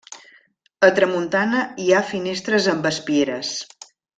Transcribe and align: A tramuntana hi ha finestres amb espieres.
A 0.87 0.89
tramuntana 0.99 1.61
hi 1.83 1.91
ha 1.93 2.01
finestres 2.09 2.71
amb 2.75 2.89
espieres. 2.95 3.57